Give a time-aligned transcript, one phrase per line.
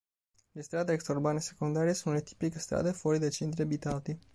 [0.55, 4.19] Le strade extraurbane secondarie sono le tipiche strade fuori dai centri abitati.